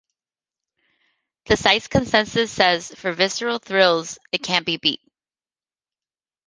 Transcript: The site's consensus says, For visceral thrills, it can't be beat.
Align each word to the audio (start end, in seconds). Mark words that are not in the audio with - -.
The 1.45 1.55
site's 1.57 1.87
consensus 1.87 2.51
says, 2.51 2.91
For 2.95 3.11
visceral 3.11 3.59
thrills, 3.59 4.17
it 4.31 4.41
can't 4.41 4.65
be 4.65 4.77
beat. 4.77 5.01